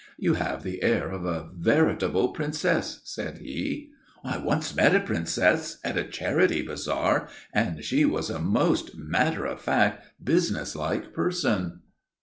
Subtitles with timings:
[0.17, 3.91] "You have the air of a veritable princess," said he.
[4.23, 9.45] "I once met a princess at a charity bazaar and she was a most matter
[9.45, 11.81] of fact, businesslike person."